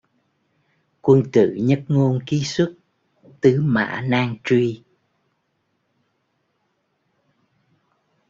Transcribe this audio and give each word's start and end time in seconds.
Quân 1.01 1.23
tử 1.33 1.53
nhất 1.57 1.79
ngôn 1.87 2.19
kí 2.25 2.41
xuất, 2.43 2.73
tứ 3.41 3.61
mã 3.61 4.01
nan 4.09 4.37
truy 4.43 4.83